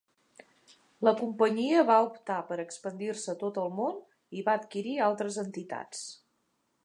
[1.07, 4.01] La companyia va optar per expandir-se a tot el món
[4.39, 6.03] i va adquirir altres entitats.